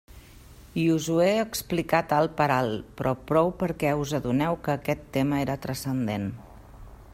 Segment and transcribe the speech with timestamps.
[0.83, 5.07] I us ho he explicat alt per alt, però prou perquè us adoneu que aquest
[5.19, 6.29] tema era transcendent.